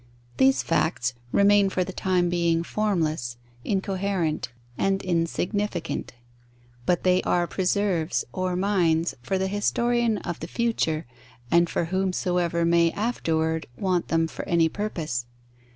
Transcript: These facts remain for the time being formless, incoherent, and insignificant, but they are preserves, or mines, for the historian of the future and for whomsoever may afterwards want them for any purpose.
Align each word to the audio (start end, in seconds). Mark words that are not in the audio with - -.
These 0.37 0.63
facts 0.63 1.13
remain 1.31 1.69
for 1.69 1.83
the 1.83 1.93
time 1.93 2.27
being 2.27 2.63
formless, 2.63 3.37
incoherent, 3.63 4.49
and 4.75 4.99
insignificant, 5.03 6.13
but 6.87 7.03
they 7.03 7.21
are 7.21 7.45
preserves, 7.45 8.25
or 8.33 8.55
mines, 8.55 9.13
for 9.21 9.37
the 9.37 9.45
historian 9.47 10.17
of 10.17 10.39
the 10.39 10.47
future 10.47 11.05
and 11.51 11.69
for 11.69 11.85
whomsoever 11.85 12.65
may 12.65 12.89
afterwards 12.93 13.67
want 13.77 14.07
them 14.07 14.25
for 14.27 14.43
any 14.49 14.67
purpose. 14.69 15.27